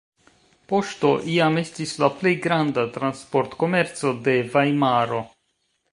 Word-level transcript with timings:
Poŝto 0.71 1.11
iam 1.33 1.59
estis 1.63 1.93
la 2.03 2.09
plej 2.21 2.33
granda 2.47 2.85
transportkomerco 2.97 4.15
de 4.29 4.39
Vajmaro. 4.55 5.25